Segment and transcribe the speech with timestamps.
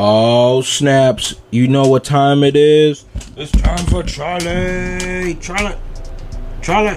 [0.00, 1.34] Oh snaps!
[1.50, 3.04] You know what time it is?
[3.36, 5.34] It's time for Charlie.
[5.40, 5.74] Charlie.
[6.62, 6.96] Charlie.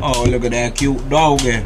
[0.00, 1.64] Oh, look at that cute doggy.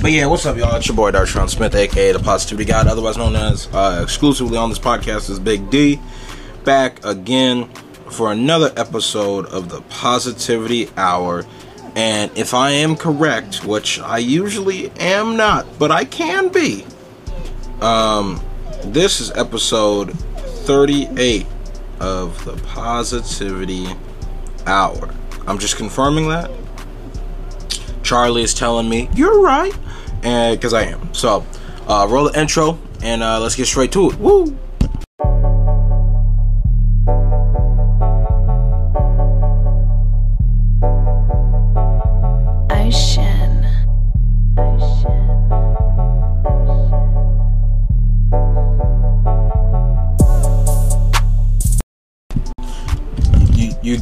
[0.00, 0.76] But yeah, what's up, y'all?
[0.76, 4.68] It's your boy Darshawn Smith, aka the Positivity God, otherwise known as uh, exclusively on
[4.68, 5.98] this podcast is Big D.
[6.62, 7.68] Back again
[8.10, 11.44] for another episode of the Positivity Hour.
[11.96, 16.86] And if I am correct, which I usually am not, but I can be,
[17.80, 18.40] um,
[18.92, 20.16] this is episode
[20.66, 21.46] 38
[22.00, 23.86] of the Positivity
[24.66, 25.14] Hour.
[25.46, 26.50] I'm just confirming that.
[28.02, 29.74] Charlie is telling me, you're right,
[30.22, 31.12] and because I am.
[31.14, 31.44] So,
[31.88, 34.18] uh, roll the intro, and uh, let's get straight to it.
[34.18, 34.56] Woo!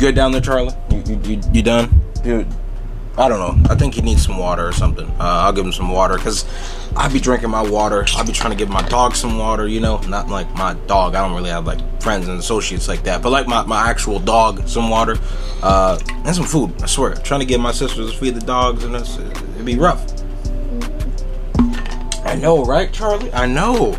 [0.02, 0.74] Good down there, Charlie?
[0.90, 2.02] You, you, you, you done?
[2.24, 2.44] You,
[3.16, 3.70] I don't know.
[3.70, 5.06] I think he needs some water or something.
[5.10, 5.14] Uh,
[5.44, 6.44] I'll give him some water because
[6.96, 8.04] I be drinking my water.
[8.16, 9.68] I be trying to give my dog some water.
[9.68, 11.14] You know, not like my dog.
[11.14, 14.18] I don't really have like friends and associates like that, but like my, my actual
[14.18, 15.18] dog some water
[15.62, 16.72] uh, and some food.
[16.82, 19.76] I swear, trying to get my sisters to feed the dogs and it's, it'd be
[19.76, 20.04] rough.
[22.24, 23.32] I know, right, Charlie?
[23.32, 23.96] I know.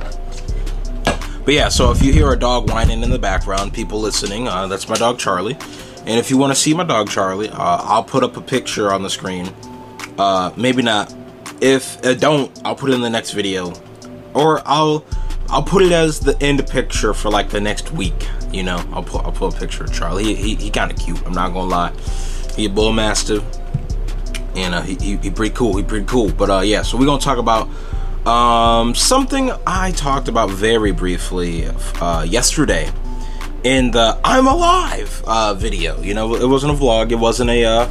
[1.45, 4.67] But yeah, so if you hear a dog whining in the background, people listening, uh,
[4.67, 5.57] that's my dog Charlie.
[6.05, 8.91] And if you want to see my dog Charlie, uh, I'll put up a picture
[8.91, 9.49] on the screen.
[10.17, 11.13] Uh, maybe not.
[11.61, 13.73] If uh, don't, I'll put it in the next video,
[14.33, 15.05] or I'll
[15.49, 18.27] I'll put it as the end picture for like the next week.
[18.51, 20.25] You know, I'll put I'll put a picture of Charlie.
[20.25, 21.25] He he, he kind of cute.
[21.25, 21.93] I'm not gonna lie.
[22.55, 23.43] He a bull mastiff,
[24.55, 25.77] and uh, he, he he pretty cool.
[25.77, 26.31] He pretty cool.
[26.31, 27.69] But uh, yeah, so we're gonna talk about
[28.27, 31.67] um, something I talked about very briefly
[32.01, 32.91] uh, yesterday
[33.63, 35.99] in the "I'm Alive" uh, video.
[36.01, 37.11] You know, it wasn't a vlog.
[37.11, 37.89] It wasn't a uh,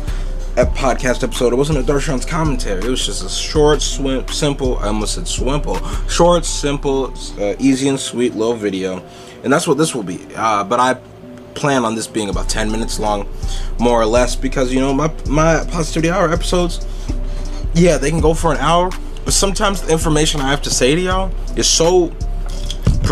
[0.56, 1.52] a podcast episode.
[1.52, 2.84] It wasn't a Darshan's commentary.
[2.84, 4.76] It was just a short, swim, simple.
[4.78, 5.80] I almost said swimple.
[6.10, 9.02] Short, simple, uh, easy and sweet little video,
[9.42, 10.20] and that's what this will be.
[10.36, 10.94] Uh, but I
[11.54, 13.28] plan on this being about 10 minutes long,
[13.78, 16.86] more or less, because you know my my positivity hour episodes.
[17.74, 18.90] Yeah, they can go for an hour,
[19.24, 22.12] but sometimes the information I have to say to y'all is so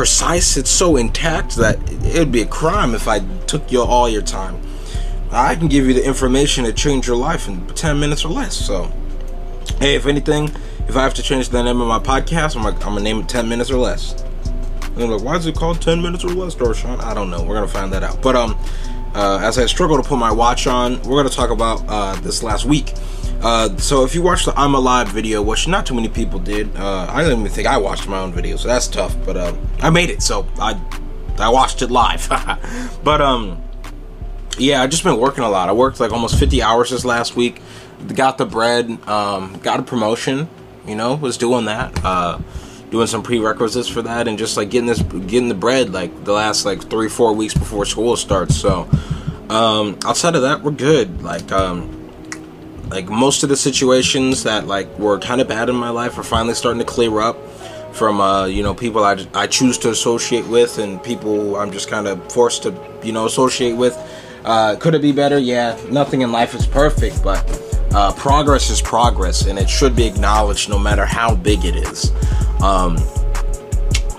[0.00, 4.08] precise, it's so intact that it would be a crime if I took your all
[4.08, 4.58] your time.
[5.30, 8.56] I can give you the information that change your life in 10 minutes or less.
[8.56, 8.90] So,
[9.78, 10.44] hey, if anything,
[10.88, 13.20] if I have to change the name of my podcast, I'm, like, I'm gonna name
[13.20, 14.18] it 10 minutes or less.
[14.84, 17.04] And they're like, why is it called 10 minutes or less, Darshawn?
[17.04, 17.42] I don't know.
[17.42, 18.22] We're gonna find that out.
[18.22, 18.58] But um,
[19.14, 22.42] uh, as I struggle to put my watch on, we're gonna talk about uh, this
[22.42, 22.94] last week.
[23.42, 26.74] Uh, so if you watched the I'm Alive video, which not too many people did,
[26.76, 29.16] uh, I don't even think I watched my own video, so that's tough.
[29.24, 30.78] But uh, I made it, so I
[31.38, 32.28] I watched it live.
[33.02, 33.62] but um,
[34.58, 35.70] yeah, I just been working a lot.
[35.70, 37.62] I worked like almost 50 hours this last week.
[38.14, 40.48] Got the bread, um, got a promotion.
[40.86, 42.04] You know, was doing that.
[42.04, 42.40] Uh,
[42.90, 46.32] doing some prerequisites for that, and just like getting this, getting the bread like the
[46.32, 48.54] last like three four weeks before school starts.
[48.54, 48.86] So
[49.48, 51.22] um, outside of that, we're good.
[51.22, 51.99] Like um
[52.90, 56.22] like most of the situations that like were kind of bad in my life are
[56.22, 57.36] finally starting to clear up
[57.92, 61.88] from uh, you know people I, I choose to associate with and people I'm just
[61.88, 63.96] kind of forced to you know associate with.
[64.44, 65.38] Uh, could it be better?
[65.38, 67.44] Yeah, nothing in life is perfect, but
[67.92, 72.10] uh, progress is progress, and it should be acknowledged no matter how big it is.
[72.62, 72.96] Um,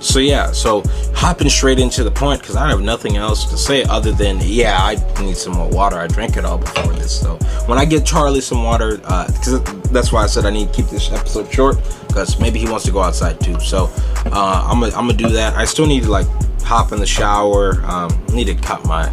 [0.01, 0.81] so yeah, so
[1.13, 4.77] hopping straight into the point because I have nothing else to say other than yeah,
[4.79, 5.97] I need some more water.
[5.97, 7.35] I drank it all before this, so
[7.67, 10.73] when I get Charlie some water, because uh, that's why I said I need to
[10.73, 13.59] keep this episode short because maybe he wants to go outside too.
[13.59, 13.89] So
[14.25, 15.53] uh, I'm gonna I'm gonna do that.
[15.55, 16.27] I still need to like
[16.63, 17.81] hop in the shower.
[17.85, 19.09] Um, need to cut my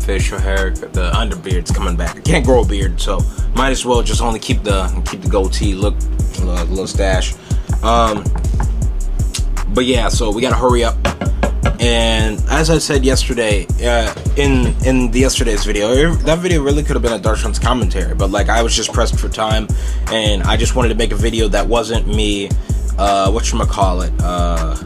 [0.00, 0.70] facial hair.
[0.70, 2.16] The underbeard's coming back.
[2.16, 3.20] I can't grow a beard, so
[3.54, 5.94] might as well just only keep the keep the goatee look,
[6.40, 7.34] little, little stash.
[7.82, 8.24] Um,
[9.74, 10.96] but yeah, so we gotta hurry up.
[11.80, 16.94] And as I said yesterday, uh, in in the yesterday's video, that video really could
[16.94, 19.66] have been a Darshan's commentary, but like I was just pressed for time,
[20.12, 22.50] and I just wanted to make a video that wasn't me.
[22.98, 24.12] Uh, what you call it?
[24.20, 24.76] Uh,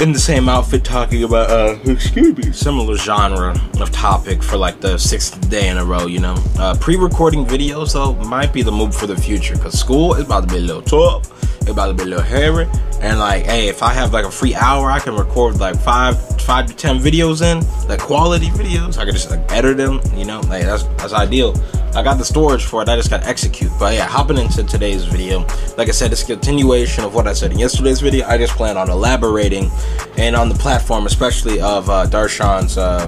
[0.00, 4.80] in the same outfit talking about uh excuse me similar genre of topic for like
[4.80, 8.72] the sixth day in a row you know uh pre-recording videos though might be the
[8.72, 11.86] move for the future because school is about to be a little tough it's about
[11.86, 12.66] to be a little hairy
[13.00, 16.20] and like hey if i have like a free hour i can record like five
[16.42, 17.58] five to ten videos in
[17.88, 21.54] like quality videos i can just like edit them you know like that's that's ideal
[21.96, 22.88] I got the storage for it.
[22.88, 23.70] I just got to execute.
[23.78, 25.46] But yeah, hopping into today's video.
[25.78, 28.26] Like I said, it's a continuation of what I said in yesterday's video.
[28.26, 29.70] I just plan on elaborating
[30.18, 32.76] and on the platform, especially of uh, Darshan's.
[32.76, 33.06] Uh,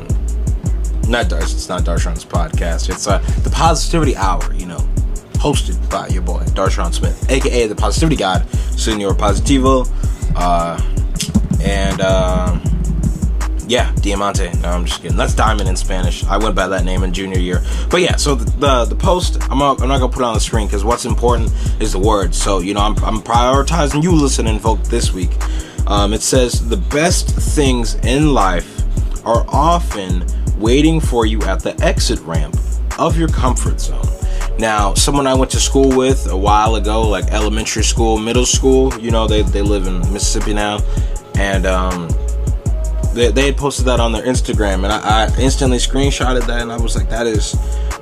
[1.08, 2.88] not Darsh, it's not Darshan's podcast.
[2.88, 4.52] It's uh, the Positivity Hour.
[4.54, 4.88] You know,
[5.46, 9.86] hosted by your boy Darshan Smith, aka the Positivity God, Senor Positivo,
[10.34, 10.80] uh,
[11.62, 12.00] and.
[12.00, 12.58] Uh,
[13.68, 14.52] yeah, Diamante.
[14.60, 15.16] No, I'm just kidding.
[15.16, 16.24] That's Diamond in Spanish.
[16.26, 17.64] I went by that name in junior year.
[17.90, 20.40] But yeah, so the the, the post, I'm I'm not gonna put it on the
[20.40, 21.50] screen because what's important
[21.80, 22.40] is the words.
[22.40, 25.30] So you know, I'm, I'm prioritizing you listening, folks, this week.
[25.88, 28.84] Um, it says the best things in life
[29.26, 30.24] are often
[30.58, 32.56] waiting for you at the exit ramp
[33.00, 34.15] of your comfort zone.
[34.58, 38.98] Now, someone I went to school with a while ago, like elementary school, middle school,
[38.98, 40.78] you know, they, they live in Mississippi now,
[41.34, 42.08] and um,
[43.12, 46.72] they, they had posted that on their Instagram, and I, I instantly screenshotted that, and
[46.72, 47.54] I was like, that is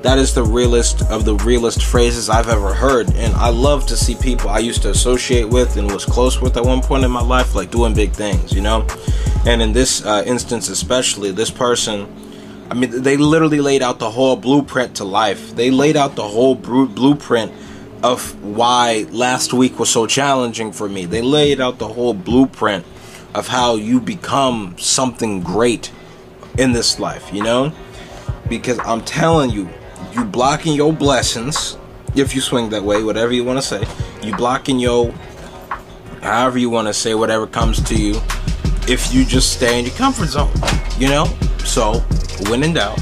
[0.05, 3.11] that is the realest of the realest phrases I've ever heard.
[3.15, 6.59] And I love to see people I used to associate with and was close with
[6.59, 8.87] at one point in my life, like doing big things, you know?
[9.47, 12.06] And in this uh, instance, especially, this person,
[12.71, 15.55] I mean, they literally laid out the whole blueprint to life.
[15.55, 17.53] They laid out the whole blueprint
[18.03, 21.05] of why last week was so challenging for me.
[21.05, 22.85] They laid out the whole blueprint
[23.35, 25.91] of how you become something great
[26.59, 27.73] in this life, you know?
[28.49, 29.69] Because I'm telling you,
[30.13, 31.77] you blocking your blessings,
[32.15, 33.85] if you swing that way, whatever you want to say,
[34.23, 35.13] you blocking your,
[36.23, 38.21] however you want to say, whatever comes to you,
[38.87, 40.53] if you just stay in your comfort zone,
[40.99, 41.27] you know?
[41.65, 42.01] So,
[42.49, 43.01] when in doubt,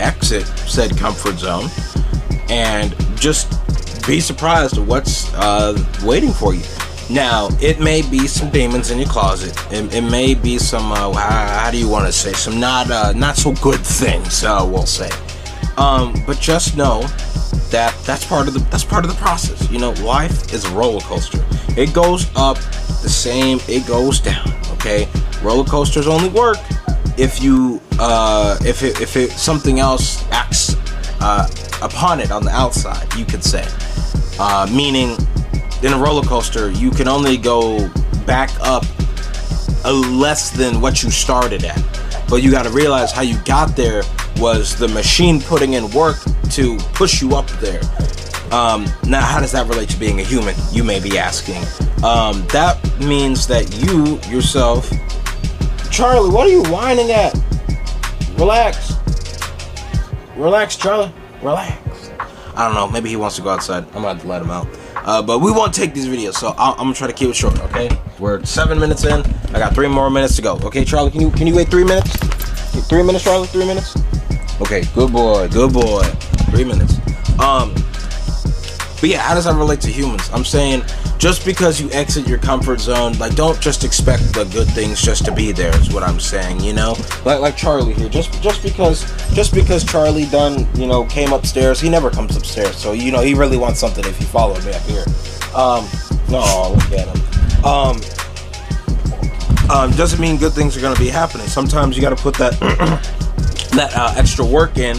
[0.00, 1.68] exit said comfort zone
[2.48, 3.50] and just
[4.06, 6.64] be surprised at what's uh, waiting for you.
[7.10, 9.56] Now, it may be some demons in your closet.
[9.72, 12.90] It, it may be some, uh, how, how, do you want to say, some not
[12.90, 14.42] uh, not so good things.
[14.42, 15.10] We'll say.
[15.78, 17.02] Um, but just know
[17.70, 19.70] that that's part of the that's part of the process.
[19.70, 21.44] You know, life is a roller coaster.
[21.78, 23.58] It goes up the same.
[23.68, 24.48] It goes down.
[24.72, 25.08] Okay,
[25.42, 26.58] roller coasters only work
[27.18, 30.76] if you uh, if it, if it something else acts
[31.20, 31.48] uh,
[31.82, 33.12] upon it on the outside.
[33.14, 33.66] You could say,
[34.38, 35.16] uh, meaning
[35.82, 37.88] in a roller coaster, you can only go
[38.26, 38.84] back up
[39.84, 41.82] a less than what you started at.
[42.28, 44.02] But you got to realize how you got there
[44.36, 46.18] was the machine putting in work
[46.50, 47.80] to push you up there.
[48.52, 50.54] Um, now, how does that relate to being a human?
[50.72, 51.62] You may be asking.
[52.02, 54.90] Um, that means that you yourself,
[55.90, 57.34] Charlie, what are you whining at?
[58.36, 58.94] Relax.
[60.36, 61.12] Relax, Charlie.
[61.42, 62.10] Relax.
[62.54, 62.88] I don't know.
[62.88, 63.84] Maybe he wants to go outside.
[63.88, 64.66] I'm gonna have to let him out.
[64.96, 67.36] Uh, but we won't take these videos, so i am gonna try to keep it
[67.36, 67.58] short.
[67.60, 67.88] Okay,
[68.18, 69.24] we're seven minutes in.
[69.54, 70.58] I got three more minutes to go.
[70.64, 72.16] Okay, Charlie, can you can you wait three minutes?
[72.88, 73.46] Three minutes, Charlie.
[73.46, 73.96] Three minutes.
[74.60, 76.02] Okay, good boy, good boy.
[76.50, 76.98] Three minutes.
[77.38, 77.72] Um,
[79.00, 80.28] but yeah, how does that relate to humans?
[80.32, 80.82] I'm saying
[81.18, 85.24] just because you exit your comfort zone, like don't just expect the good things just
[85.24, 85.74] to be there.
[85.80, 86.60] Is what I'm saying.
[86.60, 88.08] You know, like like Charlie here.
[88.08, 89.04] Just just because
[89.34, 92.76] just because Charlie done you know came upstairs, he never comes upstairs.
[92.76, 95.04] So you know he really wants something if he followed me up here.
[95.54, 95.88] Um,
[96.28, 97.64] no, look at him.
[97.64, 98.00] Um,
[99.70, 101.48] um, doesn't mean good things are gonna be happening.
[101.48, 102.52] Sometimes you got to put that
[103.72, 104.96] that uh, extra work in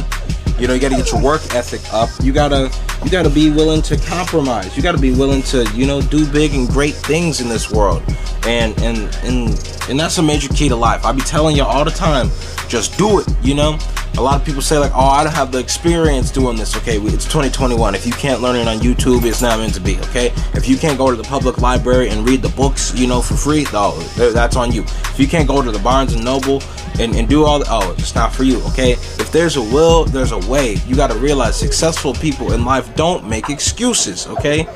[0.59, 2.09] you know, you got to get your work ethic up.
[2.21, 2.71] You gotta
[3.03, 4.75] you gotta be willing to compromise.
[4.75, 8.03] You gotta be willing to you know do big and great things in this world.
[8.45, 9.49] And and and
[9.89, 11.05] and that's a major key to life.
[11.05, 12.29] I be telling you all the time,
[12.67, 13.27] just do it.
[13.41, 13.79] You know,
[14.17, 16.75] a lot of people say like, oh, I don't have the experience doing this.
[16.77, 17.95] Okay, it's 2021.
[17.95, 19.97] If you can't learn it on YouTube, it's not meant to be.
[19.99, 23.21] Okay, if you can't go to the public library and read the books, you know,
[23.21, 24.83] for free, oh, that's on you.
[24.83, 26.61] If you can't go to the Barnes and Noble
[26.99, 28.61] and, and do all, the, oh, it's not for you.
[28.67, 30.75] Okay, if there's a will, there's a way.
[30.85, 34.27] You got to realize successful people in life don't make excuses.
[34.27, 34.67] Okay.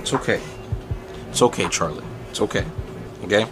[0.00, 0.40] It's okay.
[1.30, 2.04] It's okay, Charlie.
[2.30, 2.64] It's okay.
[3.30, 3.48] Okay?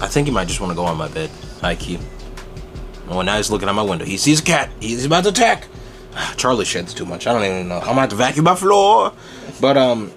[0.00, 1.30] I think he might just want to go on my bed.
[1.62, 1.98] Hi, Key.
[3.08, 4.04] Oh, now he's looking out my window.
[4.04, 4.70] He sees a cat.
[4.78, 5.68] He's about to attack.
[6.36, 7.26] Charlie sheds too much.
[7.26, 7.78] I don't even know.
[7.78, 9.14] I'm have to vacuum my floor.
[9.58, 10.12] But um,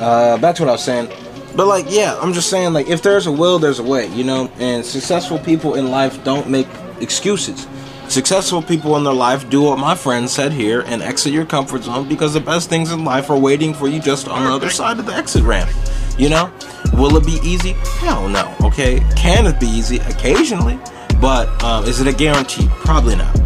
[0.00, 1.08] uh, back to what I was saying.
[1.54, 4.24] But like, yeah, I'm just saying like, if there's a will, there's a way, you
[4.24, 4.50] know.
[4.58, 6.66] And successful people in life don't make
[7.00, 7.68] excuses.
[8.08, 11.84] Successful people in their life do what my friend said here and exit your comfort
[11.84, 14.70] zone because the best things in life are waiting for you just on the other
[14.70, 15.70] side of the exit ramp.
[16.18, 16.52] You know,
[16.92, 17.72] will it be easy?
[17.98, 18.54] Hell no.
[18.62, 19.98] Okay, can it be easy?
[19.98, 20.78] Occasionally,
[21.20, 22.68] but um, is it a guarantee?
[22.70, 23.40] Probably not.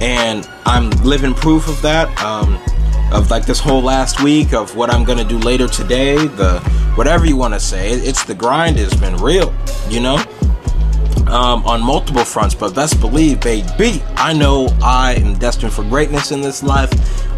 [0.00, 2.08] And I'm living proof of that.
[2.22, 2.60] Um,
[3.12, 6.16] of like this whole last week of what I'm gonna do later today.
[6.16, 6.58] The
[6.96, 9.54] whatever you want to say, it's the grind has been real.
[9.88, 10.24] You know
[11.28, 16.30] um, on multiple fronts, but best believe, baby, I know I am destined for greatness
[16.30, 16.90] in this life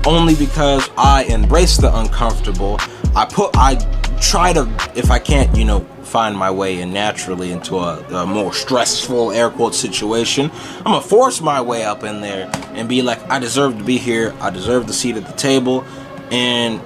[0.06, 2.78] only because I embrace the uncomfortable.
[3.16, 3.74] I put, I
[4.20, 8.26] try to, if I can't, you know, find my way in naturally into a, a,
[8.26, 13.02] more stressful air quote situation, I'm gonna force my way up in there and be
[13.02, 14.34] like, I deserve to be here.
[14.40, 15.84] I deserve the seat at the table,
[16.30, 16.80] and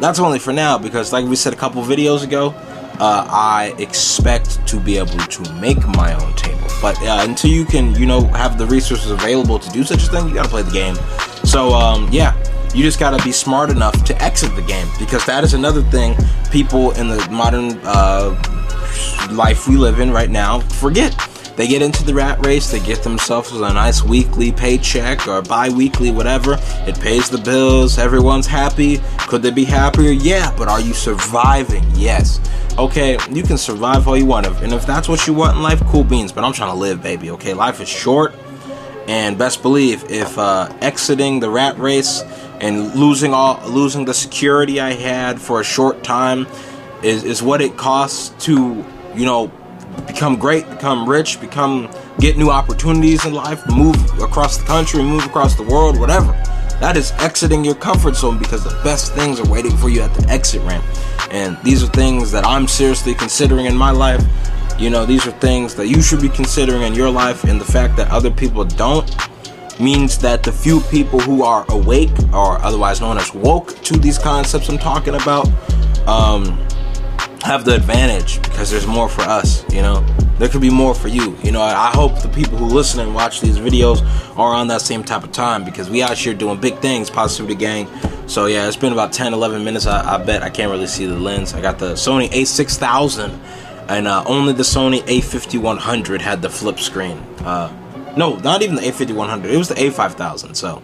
[0.00, 2.54] that's only for now because, like we said a couple videos ago,
[3.00, 6.66] uh, I expect to be able to make my own table.
[6.80, 10.06] But uh, until you can, you know, have the resources available to do such a
[10.06, 10.96] thing, you gotta play the game.
[11.44, 12.34] So, um, yeah,
[12.78, 16.14] you just gotta be smart enough to exit the game because that is another thing
[16.52, 18.30] people in the modern uh,
[19.32, 21.12] life we live in right now forget.
[21.56, 25.70] They get into the rat race, they get themselves a nice weekly paycheck or bi
[25.70, 26.56] weekly, whatever.
[26.86, 29.00] It pays the bills, everyone's happy.
[29.26, 30.12] Could they be happier?
[30.12, 31.84] Yeah, but are you surviving?
[31.94, 32.38] Yes.
[32.78, 34.46] Okay, you can survive all you want.
[34.46, 36.30] And if that's what you want in life, cool beans.
[36.30, 37.54] But I'm trying to live, baby, okay?
[37.54, 38.36] Life is short.
[39.08, 42.22] And best believe, if uh, exiting the rat race
[42.60, 46.46] and losing all losing the security I had for a short time
[47.02, 48.84] is, is what it costs to,
[49.14, 49.48] you know,
[50.06, 51.88] become great, become rich, become
[52.18, 56.32] get new opportunities in life, move across the country, move across the world, whatever.
[56.80, 60.14] That is exiting your comfort zone because the best things are waiting for you at
[60.14, 60.84] the exit ramp.
[61.30, 64.24] And these are things that I'm seriously considering in my life.
[64.78, 67.64] You know, these are things that you should be considering in your life, and the
[67.64, 69.10] fact that other people don't
[69.80, 74.18] means that the few people who are awake, or otherwise known as woke, to these
[74.18, 75.48] concepts I'm talking about,
[76.08, 76.58] um,
[77.42, 80.04] have the advantage because there's more for us, you know.
[80.38, 81.36] There could be more for you.
[81.42, 84.02] You know, I hope the people who listen and watch these videos
[84.38, 87.56] are on that same type of time because we out here doing big things, Positivity
[87.56, 87.88] Gang.
[88.28, 89.86] So yeah, it's been about 10, 11 minutes.
[89.86, 91.54] I, I bet I can't really see the lens.
[91.54, 93.36] I got the Sony a6000
[93.88, 97.18] and uh, only the Sony a5100 had the flip screen.
[97.40, 97.72] Uh,
[98.18, 99.44] no, not even the a5100.
[99.46, 100.56] It was the a5000.
[100.56, 100.82] So,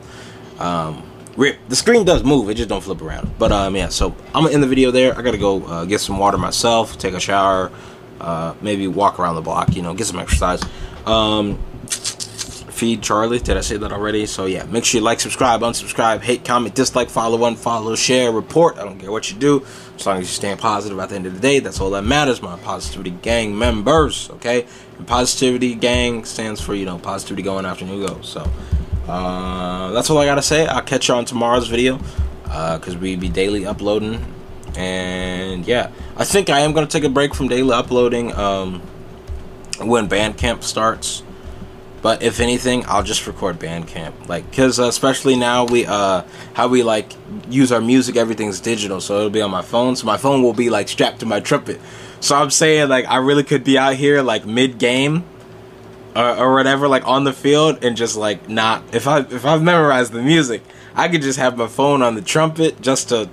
[0.58, 1.02] um,
[1.36, 1.58] Rip.
[1.68, 3.30] The screen does move, it just don't flip around.
[3.38, 5.18] But um, yeah, so I'm gonna end the video there.
[5.18, 7.72] I gotta go uh, get some water myself, take a shower,
[8.20, 10.62] uh, maybe walk around the block, you know, get some exercise.
[11.06, 11.58] Um,
[12.74, 13.38] feed Charlie.
[13.38, 14.26] Did I say that already?
[14.26, 18.76] So yeah, make sure you like, subscribe, unsubscribe, hate, comment, dislike, follow, unfollow, share, report.
[18.76, 19.64] I don't care what you do,
[19.96, 20.98] as long as you stay positive.
[20.98, 22.42] At the end of the day, that's all that matters.
[22.42, 24.66] My positivity gang members, okay?
[24.98, 28.28] And positivity gang stands for you know positivity going after new goals.
[28.28, 28.50] So.
[29.08, 30.66] Uh, that's all I gotta say.
[30.66, 31.98] I'll catch you on tomorrow's video
[32.44, 34.24] because uh, we be daily uploading.
[34.76, 38.80] And yeah, I think I am gonna take a break from daily uploading um,
[39.80, 41.22] when band camp starts.
[42.04, 46.24] But if anything, I'll just record band camp, like, cause uh, especially now we uh
[46.52, 47.10] how we like
[47.48, 49.96] use our music, everything's digital, so it'll be on my phone.
[49.96, 51.80] So my phone will be like strapped to my trumpet.
[52.20, 55.24] So I'm saying like I really could be out here like mid game
[56.14, 58.82] or, or whatever, like on the field, and just like not.
[58.92, 60.60] If I if I've memorized the music,
[60.94, 63.30] I could just have my phone on the trumpet just to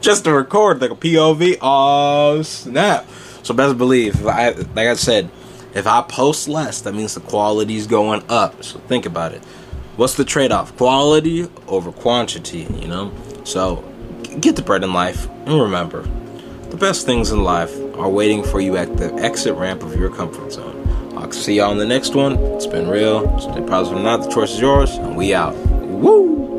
[0.00, 1.58] just to record like a POV.
[1.62, 3.06] Oh snap!
[3.44, 5.30] So best believe, I like I said,
[5.74, 8.62] if I post less, that means the quality is going up.
[8.64, 9.42] So think about it.
[9.96, 10.76] What's the trade-off?
[10.76, 12.66] Quality over quantity.
[12.80, 13.12] You know.
[13.44, 13.84] So
[14.40, 16.02] get the bread in life, and remember,
[16.70, 20.10] the best things in life are waiting for you at the exit ramp of your
[20.10, 20.76] comfort zone.
[21.16, 22.34] I'll see y'all on the next one.
[22.54, 23.38] It's been real.
[23.38, 25.54] Stay positive, not the choice is yours, and we out.
[25.56, 26.49] Woo!